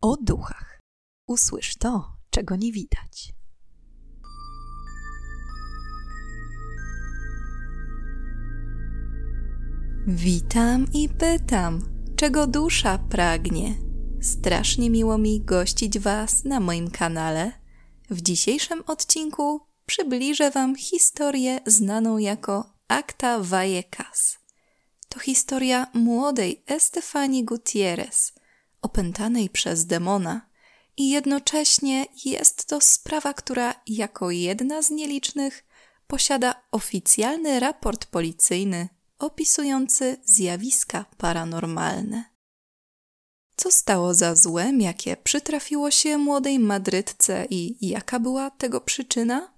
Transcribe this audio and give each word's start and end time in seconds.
o 0.00 0.16
duchach. 0.16 0.80
Usłysz 1.26 1.76
to, 1.76 2.16
czego 2.30 2.56
nie 2.56 2.72
widać. 2.72 3.32
Witam 10.06 10.86
i 10.92 11.08
pytam, 11.08 11.80
czego 12.16 12.46
dusza 12.46 12.98
pragnie. 12.98 13.74
Strasznie 14.20 14.90
miło 14.90 15.18
mi 15.18 15.40
gościć 15.40 15.98
Was 15.98 16.44
na 16.44 16.60
moim 16.60 16.90
kanale. 16.90 17.52
W 18.10 18.20
dzisiejszym 18.20 18.82
odcinku 18.86 19.60
przybliżę 19.86 20.50
Wam 20.50 20.76
historię 20.76 21.60
znaną 21.66 22.18
jako 22.18 22.72
Acta 22.88 23.38
Vallecas. 23.40 24.38
To 25.08 25.20
historia 25.20 25.86
młodej 25.94 26.62
Estefanii 26.66 27.44
Gutierrez, 27.44 28.32
opętanej 28.82 29.50
przez 29.50 29.86
demona, 29.86 30.48
i 30.96 31.10
jednocześnie 31.10 32.06
jest 32.24 32.66
to 32.66 32.80
sprawa, 32.80 33.34
która 33.34 33.74
jako 33.86 34.30
jedna 34.30 34.82
z 34.82 34.90
nielicznych 34.90 35.64
posiada 36.06 36.62
oficjalny 36.72 37.60
raport 37.60 38.06
policyjny 38.06 38.88
opisujący 39.18 40.16
zjawiska 40.24 41.04
paranormalne. 41.16 42.24
Co 43.56 43.70
stało 43.70 44.14
za 44.14 44.34
złem, 44.34 44.80
jakie 44.80 45.16
przytrafiło 45.16 45.90
się 45.90 46.18
młodej 46.18 46.58
Madrytce 46.58 47.46
i 47.50 47.88
jaka 47.88 48.20
była 48.20 48.50
tego 48.50 48.80
przyczyna? 48.80 49.57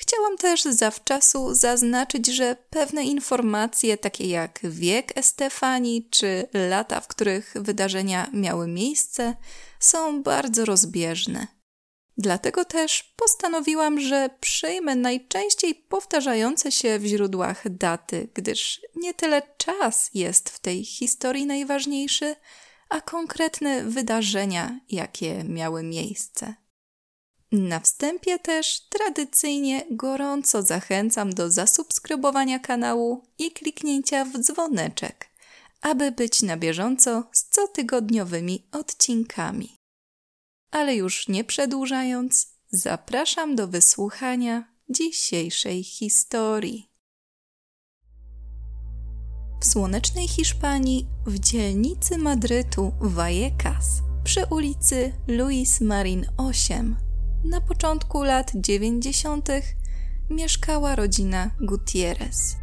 Chciałam 0.00 0.36
też 0.36 0.62
zawczasu 0.62 1.54
zaznaczyć, 1.54 2.26
że 2.26 2.56
pewne 2.70 3.04
informacje, 3.04 3.96
takie 3.96 4.26
jak 4.28 4.60
wiek 4.62 5.18
Estefanii 5.18 6.08
czy 6.10 6.48
lata, 6.70 7.00
w 7.00 7.08
których 7.08 7.54
wydarzenia 7.56 8.30
miały 8.32 8.68
miejsce, 8.68 9.36
są 9.80 10.22
bardzo 10.22 10.64
rozbieżne. 10.64 11.46
Dlatego 12.16 12.64
też 12.64 13.14
postanowiłam, 13.16 14.00
że 14.00 14.30
przyjmę 14.40 14.96
najczęściej 14.96 15.74
powtarzające 15.74 16.72
się 16.72 16.98
w 16.98 17.04
źródłach 17.04 17.68
daty, 17.68 18.28
gdyż 18.34 18.80
nie 18.96 19.14
tyle 19.14 19.42
czas 19.56 20.10
jest 20.14 20.48
w 20.48 20.58
tej 20.58 20.84
historii 20.84 21.46
najważniejszy, 21.46 22.36
a 22.88 23.00
konkretne 23.00 23.84
wydarzenia, 23.84 24.80
jakie 24.90 25.44
miały 25.44 25.82
miejsce. 25.82 26.54
Na 27.52 27.80
wstępie 27.80 28.38
też 28.38 28.80
tradycyjnie 28.80 29.84
gorąco 29.90 30.62
zachęcam 30.62 31.32
do 31.32 31.50
zasubskrybowania 31.50 32.58
kanału 32.58 33.22
i 33.38 33.50
kliknięcia 33.50 34.24
w 34.24 34.38
dzwoneczek, 34.38 35.28
aby 35.80 36.12
być 36.12 36.42
na 36.42 36.56
bieżąco 36.56 37.24
z 37.32 37.48
cotygodniowymi 37.48 38.68
odcinkami. 38.72 39.76
Ale 40.70 40.96
już 40.96 41.28
nie 41.28 41.44
przedłużając, 41.44 42.48
zapraszam 42.70 43.56
do 43.56 43.68
wysłuchania 43.68 44.64
dzisiejszej 44.88 45.84
historii. 45.84 46.88
W 49.60 49.66
słonecznej 49.66 50.28
Hiszpanii, 50.28 51.06
w 51.26 51.38
dzielnicy 51.38 52.18
Madrytu 52.18 52.92
Vallecas, 53.00 53.86
przy 54.24 54.46
ulicy 54.50 55.12
Luis 55.28 55.80
Marin 55.80 56.26
8, 56.36 57.07
na 57.44 57.60
początku 57.60 58.22
lat 58.22 58.52
90. 58.54 59.48
mieszkała 60.30 60.96
rodzina 60.96 61.50
Gutierrez. 61.60 62.56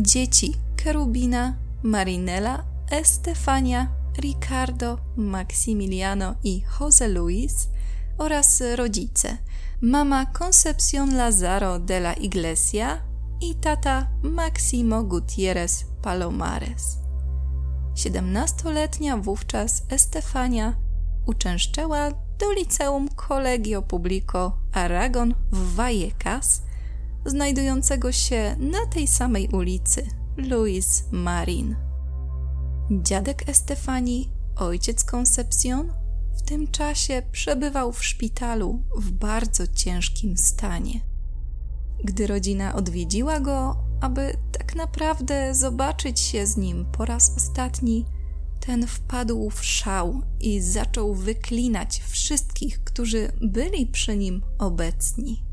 Dzieci 0.00 0.54
Kerubina, 0.76 1.56
Marinela, 1.82 2.64
Estefania, 2.90 3.88
Ricardo, 4.18 4.98
Maximiliano 5.16 6.34
i 6.44 6.62
Jose 6.80 7.08
Luis 7.08 7.68
oraz 8.18 8.62
rodzice 8.76 9.38
mama 9.80 10.26
Concepción 10.26 11.16
Lazaro 11.16 11.78
de 11.78 12.00
la 12.00 12.12
Iglesia 12.12 13.02
i 13.40 13.54
tata 13.54 14.08
Maximo 14.22 15.02
Gutierrez 15.02 15.84
Palomares. 16.02 16.98
Siedemnastoletnia 17.94 19.16
wówczas 19.16 19.82
Estefania 19.88 20.76
uczęszczała 21.26 22.23
do 22.38 22.52
liceum 22.52 23.08
Colegio 23.08 23.82
Publico 23.82 24.58
Aragon 24.72 25.34
w 25.52 25.74
Vallecas, 25.74 26.62
znajdującego 27.26 28.12
się 28.12 28.56
na 28.58 28.86
tej 28.86 29.06
samej 29.06 29.48
ulicy 29.48 30.06
Luis 30.36 31.04
Marin. 31.10 31.76
Dziadek 32.90 33.48
Estefanii, 33.48 34.30
ojciec 34.56 35.04
Concepcion, 35.04 35.92
w 36.36 36.42
tym 36.42 36.70
czasie 36.70 37.22
przebywał 37.32 37.92
w 37.92 38.04
szpitalu 38.04 38.82
w 38.96 39.10
bardzo 39.10 39.66
ciężkim 39.66 40.36
stanie. 40.36 41.00
Gdy 42.04 42.26
rodzina 42.26 42.74
odwiedziła 42.74 43.40
go, 43.40 43.76
aby 44.00 44.36
tak 44.52 44.74
naprawdę 44.74 45.54
zobaczyć 45.54 46.20
się 46.20 46.46
z 46.46 46.56
nim 46.56 46.86
po 46.92 47.04
raz 47.04 47.36
ostatni, 47.36 48.06
ten 48.66 48.86
wpadł 48.86 49.50
w 49.50 49.64
szał 49.64 50.22
i 50.40 50.60
zaczął 50.60 51.14
wyklinać 51.14 52.02
wszystkich, 52.08 52.84
którzy 52.84 53.32
byli 53.40 53.86
przy 53.86 54.16
nim 54.16 54.42
obecni. 54.58 55.44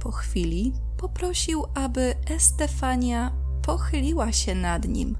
Po 0.00 0.10
chwili 0.10 0.72
poprosił, 0.96 1.64
aby 1.74 2.14
Estefania 2.30 3.32
pochyliła 3.62 4.32
się 4.32 4.54
nad 4.54 4.88
nim, 4.88 5.16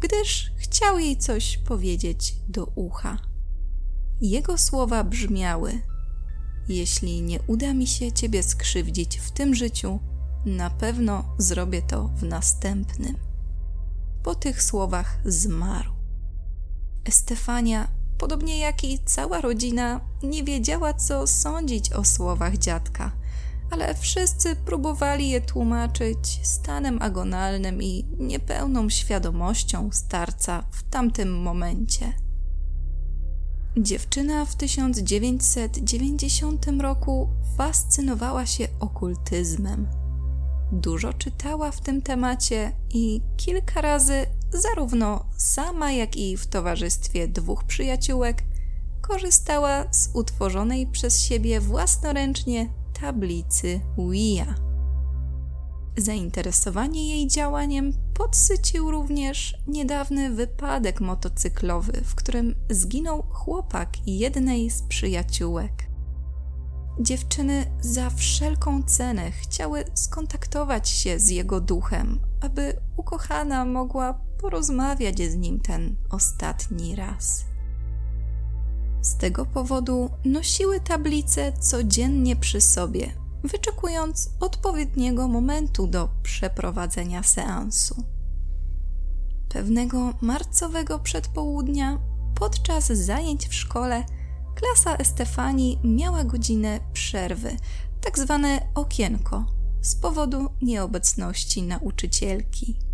gdyż 0.00 0.52
chciał 0.56 0.98
jej 0.98 1.16
coś 1.16 1.58
powiedzieć 1.58 2.36
do 2.48 2.64
ucha. 2.64 3.18
Jego 4.20 4.58
słowa 4.58 5.04
brzmiały: 5.04 5.80
Jeśli 6.68 7.22
nie 7.22 7.40
uda 7.42 7.74
mi 7.74 7.86
się 7.86 8.12
ciebie 8.12 8.42
skrzywdzić 8.42 9.18
w 9.18 9.30
tym 9.30 9.54
życiu, 9.54 9.98
na 10.46 10.70
pewno 10.70 11.24
zrobię 11.38 11.82
to 11.82 12.08
w 12.08 12.22
następnym. 12.22 13.16
Po 14.22 14.34
tych 14.34 14.62
słowach 14.62 15.20
zmarł. 15.24 15.97
Estefania, 17.04 17.88
podobnie 18.18 18.58
jak 18.58 18.84
i 18.84 18.98
cała 19.04 19.40
rodzina, 19.40 20.00
nie 20.22 20.44
wiedziała, 20.44 20.94
co 20.94 21.26
sądzić 21.26 21.92
o 21.92 22.04
słowach 22.04 22.58
dziadka, 22.58 23.12
ale 23.70 23.94
wszyscy 23.94 24.56
próbowali 24.56 25.30
je 25.30 25.40
tłumaczyć 25.40 26.40
stanem 26.42 27.02
agonalnym 27.02 27.82
i 27.82 28.04
niepełną 28.18 28.90
świadomością 28.90 29.88
starca 29.92 30.64
w 30.70 30.82
tamtym 30.82 31.42
momencie. 31.42 32.12
Dziewczyna 33.76 34.44
w 34.44 34.56
1990 34.56 36.66
roku 36.80 37.28
fascynowała 37.56 38.46
się 38.46 38.68
okultyzmem. 38.80 39.86
Dużo 40.72 41.12
czytała 41.12 41.70
w 41.70 41.80
tym 41.80 42.02
temacie 42.02 42.72
i 42.90 43.20
kilka 43.36 43.80
razy 43.80 44.26
zarówno 44.52 45.24
sama, 45.36 45.92
jak 45.92 46.16
i 46.16 46.36
w 46.36 46.46
towarzystwie 46.46 47.28
dwóch 47.28 47.64
przyjaciółek, 47.64 48.42
korzystała 49.00 49.84
z 49.90 50.10
utworzonej 50.14 50.86
przez 50.86 51.20
siebie 51.20 51.60
własnoręcznie 51.60 52.68
tablicy 53.00 53.80
Ouija. 53.98 54.54
Zainteresowanie 55.96 57.08
jej 57.08 57.28
działaniem 57.28 57.92
podsycił 58.14 58.90
również 58.90 59.58
niedawny 59.66 60.30
wypadek 60.30 61.00
motocyklowy, 61.00 61.92
w 62.04 62.14
którym 62.14 62.54
zginął 62.70 63.22
chłopak 63.22 64.06
jednej 64.06 64.70
z 64.70 64.82
przyjaciółek. 64.82 65.88
Dziewczyny 67.00 67.64
za 67.80 68.10
wszelką 68.10 68.82
cenę 68.82 69.30
chciały 69.30 69.84
skontaktować 69.94 70.88
się 70.88 71.18
z 71.18 71.28
jego 71.28 71.60
duchem, 71.60 72.20
aby 72.40 72.80
ukochana 72.96 73.64
mogła 73.64 74.27
porozmawiać 74.38 75.18
z 75.22 75.34
nim 75.34 75.60
ten 75.60 75.96
ostatni 76.10 76.96
raz. 76.96 77.44
Z 79.00 79.16
tego 79.16 79.46
powodu 79.46 80.10
nosiły 80.24 80.80
tablicę 80.80 81.52
codziennie 81.52 82.36
przy 82.36 82.60
sobie, 82.60 83.12
wyczekując 83.44 84.30
odpowiedniego 84.40 85.28
momentu 85.28 85.86
do 85.86 86.08
przeprowadzenia 86.22 87.22
seansu. 87.22 88.04
Pewnego 89.48 90.14
marcowego 90.20 90.98
przedpołudnia, 90.98 91.98
podczas 92.34 92.86
zajęć 92.86 93.48
w 93.48 93.54
szkole, 93.54 94.04
klasa 94.54 94.96
Estefanii 94.96 95.78
miała 95.84 96.24
godzinę 96.24 96.80
przerwy, 96.92 97.56
tak 98.00 98.18
zwane 98.18 98.68
okienko, 98.74 99.44
z 99.80 99.96
powodu 99.96 100.48
nieobecności 100.62 101.62
nauczycielki. 101.62 102.87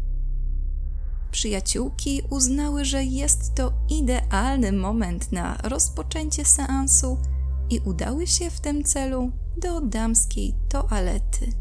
Przyjaciółki 1.34 2.22
uznały, 2.30 2.84
że 2.84 3.04
jest 3.04 3.54
to 3.54 3.72
idealny 3.88 4.72
moment 4.72 5.32
na 5.32 5.56
rozpoczęcie 5.62 6.44
seansu 6.44 7.18
i 7.70 7.80
udały 7.84 8.26
się 8.26 8.50
w 8.50 8.60
tym 8.60 8.84
celu 8.84 9.32
do 9.56 9.80
damskiej 9.80 10.54
toalety. 10.68 11.52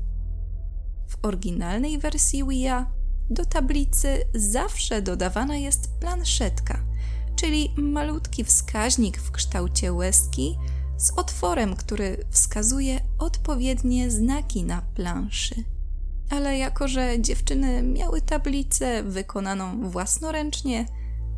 W 1.07 1.25
oryginalnej 1.25 1.99
wersji 1.99 2.43
Wii 2.49 2.69
do 3.29 3.45
tablicy 3.45 4.25
zawsze 4.35 5.01
dodawana 5.01 5.57
jest 5.57 5.99
planszetka, 5.99 6.79
czyli 7.35 7.69
malutki 7.77 8.43
wskaźnik 8.43 9.17
w 9.17 9.31
kształcie 9.31 9.93
łezki 9.93 10.57
z 10.97 11.11
otworem, 11.11 11.75
który 11.75 12.25
wskazuje 12.29 12.99
odpowiednie 13.19 14.11
znaki 14.11 14.63
na 14.63 14.81
planszy. 14.81 15.72
Ale 16.33 16.57
jako, 16.57 16.87
że 16.87 17.21
dziewczyny 17.21 17.83
miały 17.83 18.21
tablicę 18.21 19.03
wykonaną 19.03 19.89
własnoręcznie, 19.89 20.85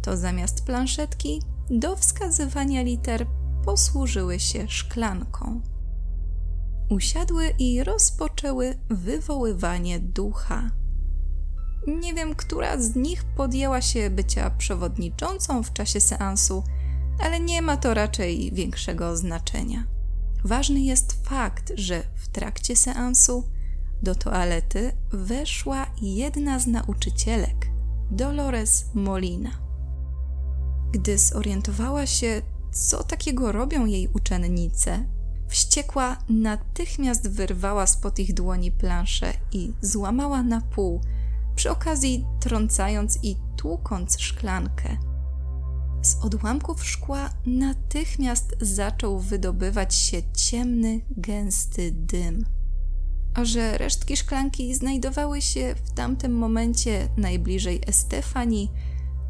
to 0.02 0.18
zamiast 0.18 0.66
planszetki 0.66 1.42
do 1.70 1.96
wskazywania 1.96 2.82
liter 2.82 3.28
posłużyły 3.66 4.40
się 4.40 4.68
szklanką. 4.68 5.62
Usiadły 6.90 7.54
i 7.60 7.84
rozpoczęły 7.84 8.80
wywoływanie 8.90 10.00
ducha. 10.00 10.72
Nie 11.88 12.14
wiem, 12.14 12.36
która 12.36 12.82
z 12.82 12.96
nich 12.96 13.24
podjęła 13.24 13.82
się 13.82 14.10
bycia 14.10 14.50
przewodniczącą 14.50 15.64
w 15.64 15.74
czasie 15.74 16.02
seansu, 16.02 16.64
ale 17.20 17.40
nie 17.40 17.62
ma 17.62 17.78
to 17.78 17.94
raczej 17.94 18.52
większego 18.54 19.18
znaczenia. 19.18 19.84
Ważny 20.44 20.80
jest 20.80 21.26
fakt, 21.28 21.72
że 21.76 22.04
w 22.16 22.28
trakcie 22.28 22.76
seansu 22.76 23.55
do 24.06 24.16
toalety 24.16 24.92
weszła 25.12 25.86
jedna 26.02 26.60
z 26.60 26.68
nauczycielek, 26.68 27.68
Dolores 28.12 28.86
Molina. 28.94 29.52
Gdy 30.92 31.18
zorientowała 31.18 32.06
się, 32.06 32.42
co 32.72 33.04
takiego 33.04 33.52
robią 33.52 33.86
jej 33.86 34.08
uczennice, 34.08 35.06
wściekła 35.48 36.18
natychmiast 36.30 37.30
wyrwała 37.30 37.88
spod 37.88 38.20
ich 38.20 38.34
dłoni 38.34 38.72
planszę 38.72 39.34
i 39.52 39.74
złamała 39.82 40.44
na 40.44 40.62
pół, 40.62 41.02
przy 41.56 41.72
okazji 41.72 42.26
trącając 42.40 43.20
i 43.24 43.36
tłukąc 43.56 44.20
szklankę. 44.20 44.98
Z 46.02 46.16
odłamków 46.16 46.86
szkła 46.86 47.30
natychmiast 47.46 48.56
zaczął 48.62 49.20
wydobywać 49.20 49.96
się 49.96 50.22
ciemny, 50.34 51.02
gęsty 51.18 51.92
dym. 51.92 52.46
Że 53.44 53.78
resztki 53.78 54.18
szklanki 54.18 54.76
znajdowały 54.76 55.42
się 55.42 55.76
w 55.86 55.92
tamtym 55.92 56.34
momencie 56.38 57.10
najbliżej 57.18 57.82
Estefanii, 57.88 58.72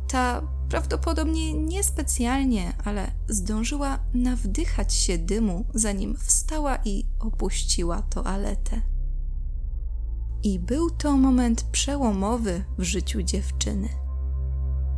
ta 0.07 0.41
prawdopodobnie 0.69 1.53
niespecjalnie, 1.53 2.73
ale 2.83 3.11
zdążyła 3.27 3.99
nawdychać 4.13 4.93
się 4.93 5.17
dymu, 5.17 5.65
zanim 5.73 6.17
wstała 6.17 6.77
i 6.85 7.05
opuściła 7.19 8.01
toaletę. 8.01 8.81
I 10.43 10.59
był 10.59 10.89
to 10.89 11.17
moment 11.17 11.63
przełomowy 11.63 12.65
w 12.77 12.83
życiu 12.83 13.21
dziewczyny. 13.21 13.89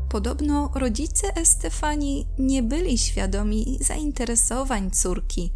Podobno 0.10 0.72
rodzice 0.76 1.36
Estefanii 1.36 2.28
nie 2.40 2.64
byli 2.64 2.98
świadomi 2.98 3.78
zainteresowań 3.82 4.92
córki 4.92 5.52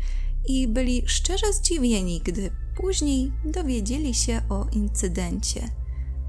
i 0.46 0.68
byli 0.68 1.04
szczerze 1.06 1.54
zdziwieni, 1.54 2.22
gdy 2.24 2.52
później 2.82 3.32
dowiedzieli 3.46 4.14
się 4.14 4.42
o 4.50 4.66
incydencie. 4.72 5.70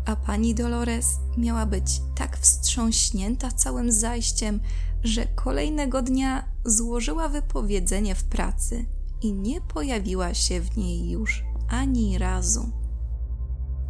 A 0.07 0.17
pani 0.17 0.55
Dolores 0.55 1.07
miała 1.37 1.67
być 1.67 2.01
tak 2.15 2.39
wstrząśnięta 2.39 3.51
całym 3.51 3.93
zajściem, 3.93 4.61
że 5.05 5.27
kolejnego 5.27 6.03
dnia 6.03 6.45
złożyła 6.65 7.29
wypowiedzenie 7.29 8.15
w 8.15 8.25
pracy 8.25 8.85
i 9.23 9.33
nie 9.33 9.61
pojawiła 9.61 10.35
się 10.35 10.61
w 10.61 10.77
niej 10.77 11.11
już 11.11 11.45
ani 11.69 12.19
razu. 12.19 12.71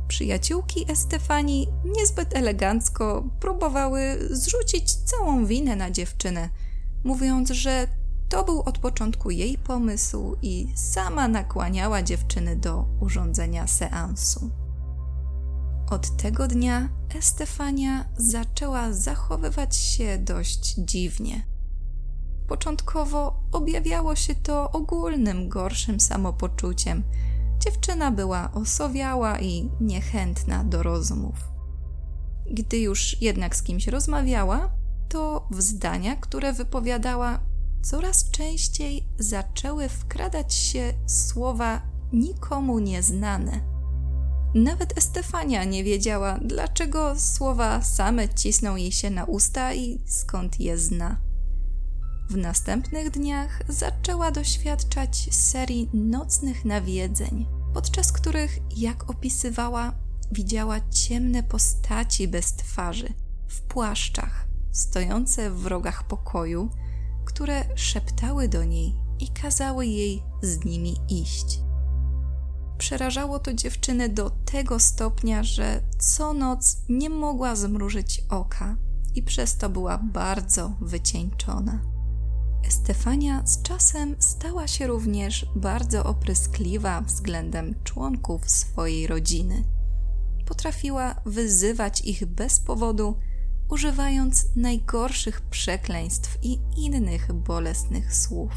Przyjaciółki 0.09 0.91
Estefanii 0.91 1.69
niezbyt 1.85 2.37
elegancko 2.37 3.25
próbowały 3.41 4.19
zrzucić 4.31 4.95
całą 4.95 5.47
winę 5.47 5.77
na 5.77 5.91
dziewczynę, 5.91 6.49
mówiąc, 7.05 7.51
że 7.51 7.89
to 8.33 8.45
był 8.45 8.63
od 8.63 8.79
początku 8.79 9.31
jej 9.31 9.59
pomysł 9.59 10.37
i 10.43 10.73
sama 10.77 11.29
nakłaniała 11.29 12.03
dziewczyny 12.03 12.57
do 12.57 12.85
urządzenia 13.01 13.67
seansu. 13.67 14.51
Od 15.91 16.17
tego 16.17 16.49
dnia 16.49 16.89
Estefania 17.15 18.05
zaczęła 18.17 18.93
zachowywać 18.93 19.77
się 19.77 20.19
dość 20.19 20.75
dziwnie. 20.79 21.47
Początkowo 22.49 23.43
objawiało 23.53 24.17
się 24.17 24.35
to 24.35 24.71
ogólnym, 24.71 25.49
gorszym 25.49 26.01
samopoczuciem– 26.01 27.03
Dziewczyna 27.65 28.11
była 28.11 28.53
osowiała 28.53 29.41
i 29.41 29.71
niechętna 29.81 30.65
do 30.65 30.83
rozmów. 30.83 31.35
Gdy 32.51 32.79
już 32.79 33.23
jednak 33.23 33.57
z 33.57 33.63
kimś 33.63 33.87
rozmawiała, 33.89 34.71
to 35.09 35.49
w 35.51 35.63
zdania, 35.63 36.17
które 36.17 36.53
wypowiadała, 36.53 37.41
coraz 37.83 38.31
częściej 38.31 39.09
zaczęły 39.19 39.89
wkradać 39.89 40.55
się 40.55 40.93
słowa 41.07 41.83
nikomu 42.13 42.79
nieznane. 42.79 43.73
Nawet 44.55 44.99
Estefania 44.99 45.65
nie 45.65 45.85
wiedziała, 45.85 46.39
dlaczego 46.45 47.21
słowa 47.21 47.83
same 47.83 48.29
cisną 48.29 48.77
jej 48.77 48.93
się 48.93 49.11
na 49.11 49.25
usta 49.25 49.75
i 49.75 50.01
skąd 50.07 50.61
je 50.61 50.79
zna. 50.79 51.21
W 52.31 52.37
następnych 52.37 53.11
dniach 53.11 53.63
zaczęła 53.69 54.31
doświadczać 54.31 55.29
serii 55.35 55.91
nocnych 55.95 56.65
nawiedzeń, 56.65 57.47
podczas 57.75 58.13
których, 58.13 58.59
jak 58.77 59.11
opisywała, 59.11 59.93
widziała 60.33 60.81
ciemne 60.91 61.43
postaci 61.43 62.29
bez 62.29 62.53
twarzy, 62.53 63.15
w 63.49 63.61
płaszczach, 63.61 64.47
stojące 64.73 65.51
w 65.51 65.67
rogach 65.67 66.07
pokoju, 66.07 66.71
które 67.35 67.65
szeptały 67.75 68.49
do 68.49 68.65
niej 68.65 68.95
i 69.21 69.29
kazały 69.29 69.87
jej 69.87 70.23
z 70.43 70.65
nimi 70.65 70.97
iść. 71.09 71.61
Przerażało 72.79 73.39
to 73.39 73.55
dziewczynę 73.55 74.09
do 74.09 74.31
tego 74.31 74.81
stopnia, 74.81 75.43
że 75.43 75.83
co 75.99 76.33
noc 76.33 76.77
nie 76.89 77.11
mogła 77.11 77.57
zmrużyć 77.57 78.25
oka 78.29 78.77
i 79.15 79.23
przez 79.23 79.57
to 79.57 79.69
była 79.69 79.99
bardzo 79.99 80.73
wycieńczona. 80.81 81.81
Stefania 82.69 83.47
z 83.47 83.63
czasem 83.63 84.17
stała 84.19 84.67
się 84.67 84.87
również 84.87 85.47
bardzo 85.57 86.05
opryskliwa 86.05 87.01
względem 87.01 87.75
członków 87.85 88.51
swojej 88.51 89.07
rodziny. 89.07 89.65
Potrafiła 90.47 91.15
wyzywać 91.27 92.01
ich 92.01 92.27
bez 92.27 92.61
powodu, 92.61 93.19
używając 93.73 94.57
najgorszych 94.57 95.41
przekleństw 95.41 96.39
i 96.43 96.59
innych 96.77 97.33
bolesnych 97.33 98.17
słów. 98.17 98.53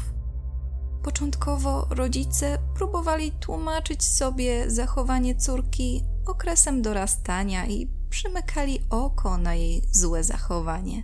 Początkowo 1.02 1.86
rodzice 1.90 2.58
próbowali 2.74 3.32
tłumaczyć 3.32 4.04
sobie 4.04 4.70
zachowanie 4.70 5.34
córki 5.34 6.04
okresem 6.26 6.82
dorastania 6.82 7.66
i 7.66 7.90
przymykali 8.10 8.80
oko 8.90 9.38
na 9.38 9.54
jej 9.54 9.82
złe 9.92 10.24
zachowanie. 10.24 11.02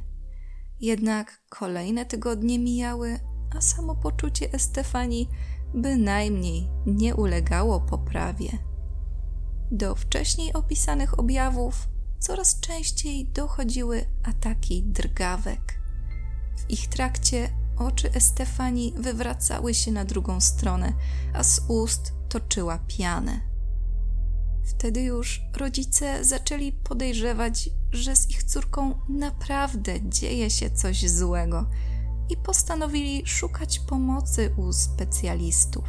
Jednak 0.81 1.42
kolejne 1.49 2.07
tygodnie 2.07 2.59
mijały, 2.59 3.21
a 3.57 3.61
samopoczucie 3.61 4.52
Estefanii 4.52 5.28
bynajmniej 5.75 6.69
nie 6.87 7.14
ulegało 7.14 7.81
poprawie. 7.81 8.59
Do 9.71 9.95
wcześniej 9.95 10.52
opisanych 10.52 11.19
objawów 11.19 11.91
coraz 12.23 12.61
częściej 12.61 13.25
dochodziły 13.25 14.05
ataki 14.23 14.83
drgawek. 14.83 15.79
W 16.57 16.71
ich 16.71 16.88
trakcie 16.88 17.49
oczy 17.76 18.12
Estefanii 18.12 18.95
wywracały 18.97 19.75
się 19.75 19.93
na 19.93 20.05
drugą 20.05 20.41
stronę, 20.41 20.93
a 21.35 21.45
z 21.45 21.61
ust 21.69 22.12
toczyła 22.29 22.79
pianę. 22.79 23.41
Wtedy 24.64 25.02
już 25.02 25.43
rodzice 25.57 26.25
zaczęli 26.25 26.73
podejrzewać, 26.73 27.71
że 27.93 28.17
z 28.17 28.31
ich 28.31 28.45
córką 28.45 28.95
naprawdę 29.09 30.11
dzieje 30.11 30.50
się 30.50 30.71
coś 30.71 31.11
złego 31.11 31.67
i 32.31 32.37
postanowili 32.37 33.23
szukać 33.26 33.79
pomocy 33.79 34.55
u 34.57 34.73
specjalistów. 34.73 35.85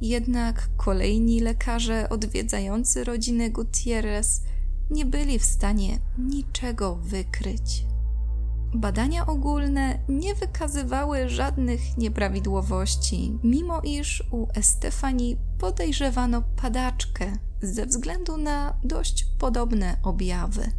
Jednak 0.00 0.68
kolejni 0.76 1.40
lekarze 1.40 2.08
odwiedzający 2.08 3.04
rodziny 3.04 3.50
Gutierrez 3.50 4.42
nie 4.90 5.06
byli 5.06 5.38
w 5.38 5.44
stanie 5.44 5.98
niczego 6.18 6.96
wykryć. 6.96 7.84
Badania 8.74 9.26
ogólne 9.26 9.98
nie 10.08 10.34
wykazywały 10.34 11.28
żadnych 11.28 11.96
nieprawidłowości, 11.98 13.38
mimo 13.42 13.80
iż 13.80 14.24
u 14.30 14.46
Estefanii 14.54 15.36
podejrzewano 15.58 16.42
padaczkę 16.56 17.32
ze 17.62 17.86
względu 17.86 18.36
na 18.36 18.78
dość 18.84 19.26
podobne 19.38 19.96
objawy. 20.02 20.72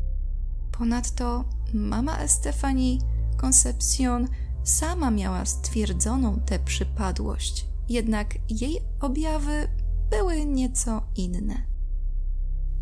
Ponadto 0.72 1.46
mama 1.74 2.18
Estefanii, 2.18 3.02
Concepcion, 3.42 4.28
sama 4.64 5.12
miała 5.12 5.46
stwierdzoną 5.46 6.40
tę 6.40 6.60
przypadłość, 6.60 7.68
jednak 7.90 8.36
jej 8.50 8.80
objawy 9.00 9.68
były 10.10 10.46
nieco 10.46 11.04
inne. 11.16 11.73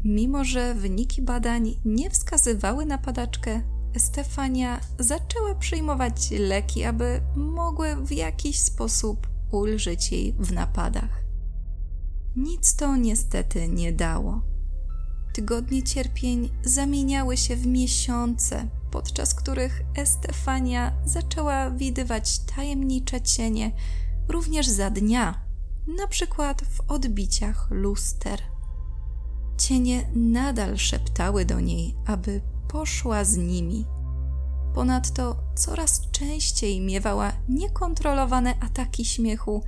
Mimo, 0.03 0.43
że 0.43 0.73
wyniki 0.73 1.21
badań 1.21 1.75
nie 1.85 2.09
wskazywały 2.09 2.85
na 2.85 2.97
padaczkę, 2.97 3.61
Stefania 3.97 4.79
zaczęła 4.99 5.55
przyjmować 5.55 6.31
leki, 6.31 6.83
aby 6.83 7.21
mogły 7.35 7.95
w 7.95 8.11
jakiś 8.11 8.59
sposób 8.59 9.27
ulżyć 9.51 10.11
jej 10.11 10.33
w 10.33 10.51
napadach. 10.51 11.23
Nic 12.35 12.75
to 12.75 12.95
niestety 12.95 13.67
nie 13.67 13.93
dało. 13.93 14.41
Tygodnie 15.33 15.83
cierpień 15.83 16.49
zamieniały 16.63 17.37
się 17.37 17.55
w 17.55 17.67
miesiące, 17.67 18.67
podczas 18.91 19.33
których 19.33 19.81
Estefania 19.95 20.93
zaczęła 21.05 21.71
widywać 21.71 22.39
tajemnicze 22.39 23.21
cienie 23.21 23.71
również 24.27 24.67
za 24.67 24.89
dnia, 24.89 25.45
na 25.87 26.07
przykład 26.07 26.61
w 26.61 26.91
odbiciach 26.91 27.67
luster. 27.71 28.50
Cienie 29.57 30.09
nadal 30.15 30.77
szeptały 30.77 31.45
do 31.45 31.59
niej, 31.59 31.95
aby 32.05 32.41
poszła 32.67 33.23
z 33.23 33.37
nimi. 33.37 33.85
Ponadto 34.73 35.35
coraz 35.55 36.11
częściej 36.11 36.81
miewała 36.81 37.31
niekontrolowane 37.49 38.55
ataki 38.59 39.05
śmiechu, 39.05 39.63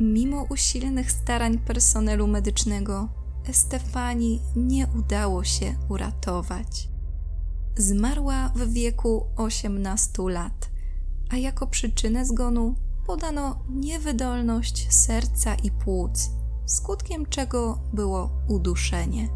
Mimo 0.00 0.42
usilnych 0.42 1.12
starań 1.12 1.58
personelu 1.58 2.26
medycznego, 2.26 3.08
Stefani 3.52 4.40
nie 4.56 4.86
udało 4.98 5.44
się 5.44 5.74
uratować. 5.88 6.88
Zmarła 7.76 8.48
w 8.48 8.72
wieku 8.72 9.26
18 9.36 10.22
lat, 10.28 10.70
a 11.30 11.36
jako 11.36 11.66
przyczynę 11.66 12.26
zgonu 12.26 12.74
podano 13.06 13.64
niewydolność 13.70 14.92
serca 14.92 15.54
i 15.54 15.70
płuc, 15.70 16.30
skutkiem 16.66 17.26
czego 17.26 17.78
było 17.92 18.30
uduszenie. 18.48 19.28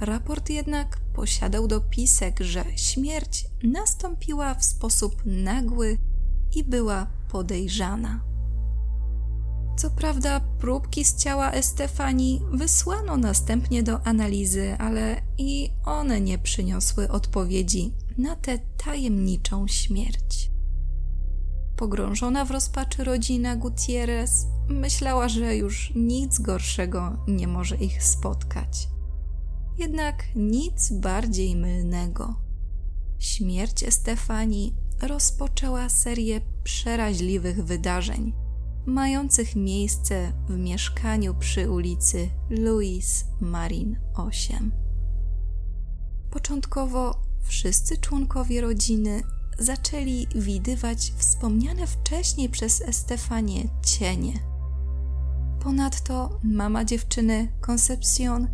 Raport 0.00 0.50
jednak 0.50 1.00
posiadał 1.14 1.68
dopisek, 1.68 2.40
że 2.40 2.64
śmierć 2.76 3.46
nastąpiła 3.62 4.54
w 4.54 4.64
sposób 4.64 5.22
nagły 5.24 5.98
i 6.54 6.64
była 6.64 7.06
podejrzana. 7.30 8.20
Co 9.76 9.90
prawda, 9.90 10.40
próbki 10.40 11.04
z 11.04 11.16
ciała 11.16 11.50
Estefanii 11.50 12.42
wysłano 12.52 13.16
następnie 13.16 13.82
do 13.82 14.06
analizy, 14.06 14.76
ale 14.78 15.22
i 15.38 15.70
one 15.84 16.20
nie 16.20 16.38
przyniosły 16.38 17.08
odpowiedzi 17.08 17.92
na 18.18 18.36
tę 18.36 18.58
tajemniczą 18.84 19.68
śmierć. 19.68 20.51
Pogrążona 21.76 22.44
w 22.44 22.50
rozpaczy 22.50 23.04
rodzina 23.04 23.56
Gutierrez 23.56 24.46
myślała, 24.68 25.28
że 25.28 25.56
już 25.56 25.92
nic 25.94 26.38
gorszego 26.38 27.24
nie 27.28 27.48
może 27.48 27.76
ich 27.76 28.04
spotkać. 28.04 28.88
Jednak 29.78 30.24
nic 30.36 30.92
bardziej 30.92 31.56
mylnego. 31.56 32.34
Śmierć 33.18 33.82
Estefanii 33.82 34.74
rozpoczęła 35.02 35.88
serię 35.88 36.40
przeraźliwych 36.64 37.64
wydarzeń 37.64 38.32
mających 38.86 39.56
miejsce 39.56 40.32
w 40.48 40.56
mieszkaniu 40.56 41.34
przy 41.34 41.70
ulicy 41.70 42.30
Louis 42.50 43.24
Marin 43.40 44.00
8. 44.14 44.72
Początkowo 46.30 47.22
wszyscy 47.42 47.96
członkowie 47.96 48.60
rodziny 48.60 49.22
zaczęli 49.62 50.26
widywać 50.34 51.12
wspomniane 51.16 51.86
wcześniej 51.86 52.48
przez 52.48 52.80
Estefanię 52.80 53.68
cienie. 53.82 54.32
Ponadto 55.60 56.40
mama 56.42 56.84
dziewczyny, 56.84 57.52
Concepcion, 57.60 58.48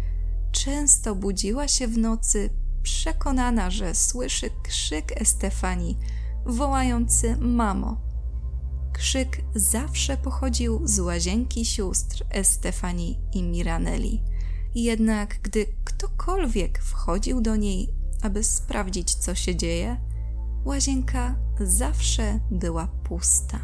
często 0.52 1.14
budziła 1.14 1.68
się 1.68 1.88
w 1.88 1.98
nocy 1.98 2.50
przekonana, 2.82 3.70
że 3.70 3.94
słyszy 3.94 4.50
krzyk 4.62 5.22
Estefanii 5.22 5.98
wołający 6.46 7.36
mamo 7.36 8.08
Krzyk 8.98 9.42
zawsze 9.54 10.16
pochodził 10.16 10.80
z 10.84 10.98
łazienki 10.98 11.64
sióstr 11.64 12.24
Estefanii 12.30 13.18
i 13.32 13.42
Miranelli. 13.42 14.22
Jednak 14.74 15.38
gdy 15.42 15.66
ktokolwiek 15.84 16.78
wchodził 16.82 17.40
do 17.40 17.56
niej, 17.56 17.88
aby 18.22 18.44
sprawdzić, 18.44 19.14
co 19.14 19.34
się 19.34 19.56
dzieje, 19.56 20.00
łazienka 20.68 21.36
zawsze 21.60 22.40
była 22.50 22.86
pusta. 22.86 23.60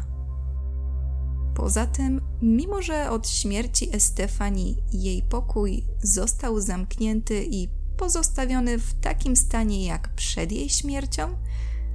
Poza 1.55 1.87
tym, 1.87 2.21
mimo 2.41 2.81
że 2.81 3.11
od 3.11 3.29
śmierci 3.29 3.95
Estefanii 3.95 4.77
jej 4.93 5.23
pokój 5.23 5.85
został 6.03 6.61
zamknięty 6.61 7.45
i 7.49 7.69
pozostawiony 7.97 8.79
w 8.79 8.93
takim 8.93 9.35
stanie 9.35 9.85
jak 9.85 10.15
przed 10.15 10.51
jej 10.51 10.69
śmiercią, 10.69 11.35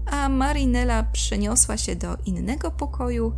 a 0.07 0.29
Marinella 0.29 1.03
przeniosła 1.03 1.77
się 1.77 1.97
do 1.97 2.17
innego 2.27 2.71
pokoju, 2.71 3.33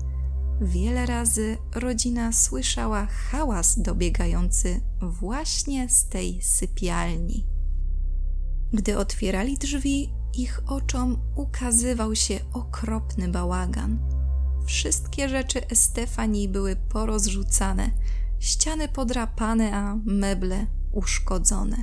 wiele 0.61 1.07
razy 1.07 1.57
rodzina 1.75 2.33
słyszała 2.33 3.07
hałas 3.07 3.79
dobiegający 3.79 4.81
właśnie 5.01 5.89
z 5.89 6.09
tej 6.09 6.43
sypialni. 6.43 7.47
Gdy 8.73 8.99
otwierali 8.99 9.59
drzwi, 9.59 10.22
ich 10.35 10.61
oczom 10.67 11.17
ukazywał 11.37 12.15
się 12.15 12.41
okropny 12.53 13.29
bałagan. 13.29 13.99
Wszystkie 14.67 15.29
rzeczy 15.29 15.69
Estefanii 15.69 16.49
były 16.49 16.77
porozrzucane, 16.77 17.91
ściany 18.39 18.89
podrapane, 18.89 19.77
a 19.77 19.97
meble 20.05 20.67
uszkodzone. 20.93 21.77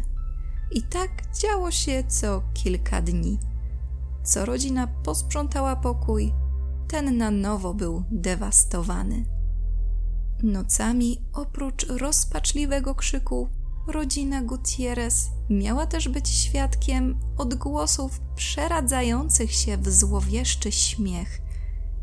I 0.71 0.83
tak 0.83 1.09
działo 1.41 1.71
się 1.71 2.03
co 2.07 2.43
kilka 2.53 3.01
dni. 3.01 3.39
Co 4.23 4.45
rodzina 4.45 4.87
posprzątała 4.87 5.75
pokój, 5.75 6.33
ten 6.87 7.17
na 7.17 7.31
nowo 7.31 7.73
był 7.73 8.03
dewastowany. 8.11 9.25
Nocami, 10.43 11.21
oprócz 11.33 11.85
rozpaczliwego 11.87 12.95
krzyku, 12.95 13.49
rodzina 13.91 14.41
Gutierrez 14.41 15.29
miała 15.49 15.85
też 15.85 16.09
być 16.09 16.29
świadkiem 16.29 17.19
odgłosów 17.37 18.21
przeradzających 18.35 19.51
się 19.51 19.77
w 19.77 19.89
złowieszczy 19.89 20.71
śmiech, 20.71 21.41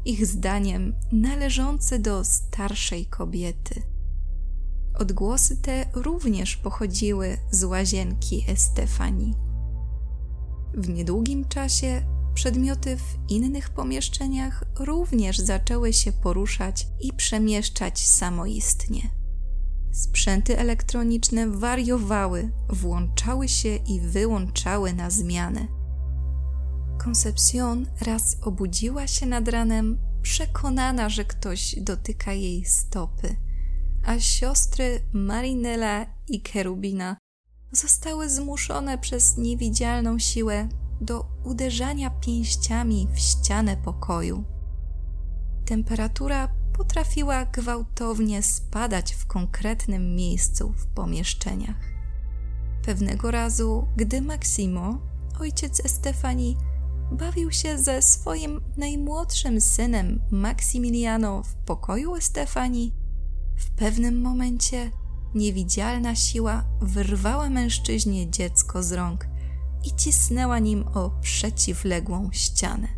ich 0.05 0.27
zdaniem 0.27 0.95
należący 1.13 1.99
do 1.99 2.25
starszej 2.25 3.07
kobiety. 3.07 3.83
Odgłosy 4.95 5.57
te 5.57 5.87
również 5.95 6.57
pochodziły 6.57 7.39
z 7.51 7.65
łazienki 7.65 8.45
Estefanii. 8.49 9.35
W 10.75 10.89
niedługim 10.89 11.49
czasie 11.49 12.03
przedmioty 12.35 12.97
w 12.97 13.31
innych 13.31 13.71
pomieszczeniach 13.71 14.65
również 14.79 15.39
zaczęły 15.39 15.93
się 15.93 16.13
poruszać 16.13 16.87
i 17.01 17.13
przemieszczać 17.13 18.07
samoistnie. 18.07 19.26
Sprzęty 19.97 20.59
elektroniczne 20.59 21.51
wariowały, 21.51 22.51
włączały 22.69 23.49
się 23.49 23.69
i 23.77 24.01
wyłączały 24.01 24.93
na 24.93 25.11
zmianę. 25.11 25.67
Concepcion 27.05 27.87
raz 28.01 28.37
obudziła 28.43 29.07
się 29.07 29.27
nad 29.27 29.49
ranem, 29.49 29.99
przekonana, 30.23 31.09
że 31.09 31.25
ktoś 31.25 31.75
dotyka 31.81 32.33
jej 32.33 32.65
stopy, 32.65 33.37
a 34.05 34.19
siostry 34.21 35.01
Marinella 35.13 36.07
i 36.29 36.41
Kerubina 36.41 37.17
zostały 37.73 38.31
zmuszone 38.31 38.99
przez 38.99 39.37
niewidzialną 39.37 40.19
siłę 40.19 40.69
do 41.01 41.27
uderzania 41.45 42.11
pięściami 42.11 43.09
w 43.15 43.19
ścianę 43.19 43.77
pokoju. 43.77 44.45
Temperatura 45.65 46.49
potrafiła 46.77 47.45
gwałtownie 47.45 48.43
spadać 48.43 49.15
w 49.15 49.27
konkretnym 49.27 50.17
miejscu 50.17 50.73
w 50.77 50.87
pomieszczeniach. 50.87 51.81
Pewnego 52.85 53.31
razu, 53.31 53.87
gdy 53.97 54.23
Maksimo, 54.23 54.99
ojciec 55.41 55.85
Estefanii, 55.85 56.57
bawił 57.13 57.53
się 57.53 57.79
ze 57.79 58.03
swoim 58.03 58.61
najmłodszym 58.77 59.61
synem 59.61 60.21
Maksymiliano 60.31 61.43
w 61.43 61.55
pokoju 61.55 62.15
Estefanii, 62.15 62.95
w 63.57 63.71
pewnym 63.71 64.21
momencie 64.21 64.91
niewidzialna 65.35 66.15
siła 66.15 66.65
wyrwała 66.81 67.51
mężczyźnie 67.51 68.31
dziecko 68.31 68.83
z 68.83 68.93
rąk 68.93 69.27
i 69.85 69.97
cisnęła 69.97 70.59
nim 70.59 70.85
o 70.95 71.11
przeciwległą 71.11 72.29
ścianę. 72.33 72.89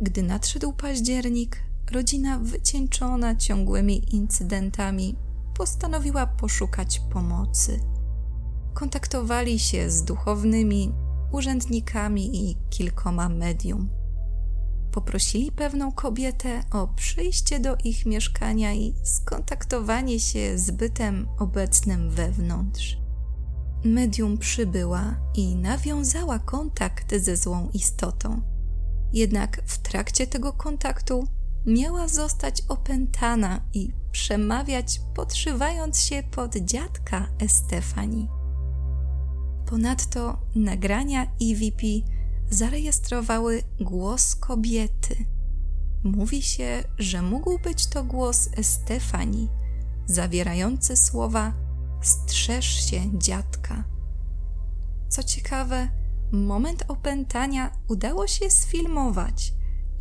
Gdy 0.00 0.22
nadszedł 0.22 0.72
październik, 0.72 1.63
rodzina 1.90 2.38
wycieńczona 2.38 3.36
ciągłymi 3.36 4.14
incydentami 4.14 5.16
postanowiła 5.54 6.26
poszukać 6.26 7.00
pomocy. 7.12 7.80
Kontaktowali 8.74 9.58
się 9.58 9.90
z 9.90 10.04
duchownymi, 10.04 10.92
urzędnikami 11.32 12.50
i 12.50 12.56
kilkoma 12.70 13.28
medium. 13.28 13.88
Poprosili 14.92 15.52
pewną 15.52 15.92
kobietę 15.92 16.64
o 16.72 16.88
przyjście 16.88 17.60
do 17.60 17.76
ich 17.76 18.06
mieszkania 18.06 18.72
i 18.72 18.94
skontaktowanie 19.02 20.20
się 20.20 20.58
z 20.58 20.70
bytem 20.70 21.28
obecnym 21.38 22.10
wewnątrz. 22.10 22.98
Medium 23.84 24.38
przybyła 24.38 25.16
i 25.34 25.56
nawiązała 25.56 26.38
kontakt 26.38 27.14
ze 27.16 27.36
złą 27.36 27.68
istotą. 27.74 28.42
Jednak 29.12 29.62
w 29.66 29.78
trakcie 29.78 30.26
tego 30.26 30.52
kontaktu 30.52 31.28
miała 31.66 32.08
zostać 32.08 32.62
opętana 32.68 33.60
i 33.74 33.92
przemawiać, 34.12 35.00
podszywając 35.14 36.00
się 36.00 36.22
pod 36.22 36.56
dziadka 36.56 37.28
Estefanii. 37.38 38.28
Ponadto 39.66 40.38
nagrania 40.54 41.22
EVP 41.22 41.86
zarejestrowały 42.50 43.62
głos 43.80 44.36
kobiety. 44.36 45.16
Mówi 46.04 46.42
się, 46.42 46.84
że 46.98 47.22
mógł 47.22 47.58
być 47.58 47.86
to 47.86 48.04
głos 48.04 48.48
Estefanii, 48.56 49.48
zawierający 50.06 50.96
słowa 50.96 51.52
strzeż 52.02 52.90
się 52.90 53.18
dziadka. 53.18 53.84
Co 55.08 55.22
ciekawe, 55.22 55.88
moment 56.32 56.84
opętania 56.88 57.70
udało 57.88 58.26
się 58.26 58.50
sfilmować 58.50 59.54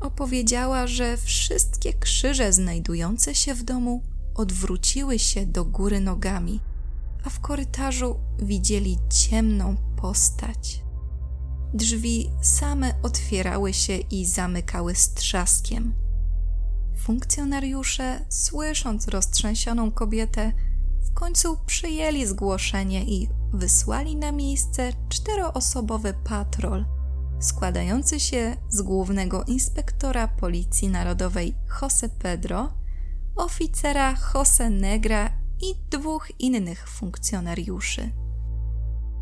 Opowiedziała, 0.02 0.88
że 0.88 1.18
wszystkie 1.18 1.94
krzyże 1.94 2.54
znajdujące 2.54 3.36
się 3.36 3.54
w 3.54 3.64
domu 3.64 4.04
odwróciły 4.36 5.20
się 5.20 5.46
do 5.46 5.66
góry 5.66 6.00
nogami, 6.00 6.60
a 7.26 7.30
w 7.30 7.40
korytarzu 7.40 8.20
widzieli 8.40 8.98
ciemną 9.10 9.76
postać. 10.02 10.84
Drzwi 11.74 12.32
same 12.42 13.02
otwierały 13.04 13.74
się 13.74 13.96
i 13.96 14.26
zamykały 14.26 14.96
z 14.96 15.14
trzaskiem. 15.14 15.94
Funkcjonariusze, 16.98 18.26
słysząc 18.30 19.08
roztrzęsioną 19.08 19.92
kobietę, 19.92 20.52
w 21.02 21.14
końcu 21.14 21.58
przyjęli 21.66 22.26
zgłoszenie 22.26 23.04
i 23.04 23.30
wysłali 23.54 24.16
na 24.16 24.32
miejsce 24.32 24.94
czteroosobowy 25.10 26.14
patrol, 26.24 26.86
składający 27.40 28.20
się 28.20 28.58
z 28.70 28.82
głównego 28.82 29.44
inspektora 29.44 30.28
Policji 30.28 30.90
Narodowej 30.90 31.56
Jose 31.82 32.10
Pedro, 32.10 32.74
oficera 33.36 34.16
Jose 34.34 34.70
Negra 34.70 35.45
i 35.62 35.76
dwóch 35.92 36.32
innych 36.40 36.90
funkcjonariuszy. 36.90 38.12